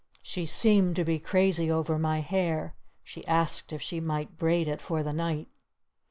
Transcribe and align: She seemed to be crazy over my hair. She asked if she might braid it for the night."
She 0.23 0.47
seemed 0.47 0.95
to 0.95 1.03
be 1.03 1.19
crazy 1.19 1.69
over 1.69 1.99
my 1.99 2.21
hair. 2.21 2.73
She 3.03 3.23
asked 3.27 3.71
if 3.71 3.83
she 3.83 3.99
might 3.99 4.35
braid 4.35 4.67
it 4.67 4.81
for 4.81 5.03
the 5.03 5.13
night." 5.13 5.47